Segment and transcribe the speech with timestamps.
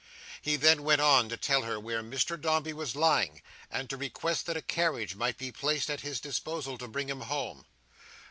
[0.41, 4.47] He then went on to tell her where Mr Dombey was lying, and to request
[4.47, 7.67] that a carriage might be placed at his disposal to bring him home.